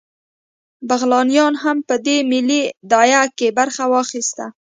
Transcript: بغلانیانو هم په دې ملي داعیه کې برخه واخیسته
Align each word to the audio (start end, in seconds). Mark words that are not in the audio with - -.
بغلانیانو 0.87 1.61
هم 1.63 1.77
په 1.87 1.95
دې 2.05 2.17
ملي 2.31 2.61
داعیه 2.91 3.21
کې 3.37 3.47
برخه 3.59 3.83
واخیسته 3.93 4.45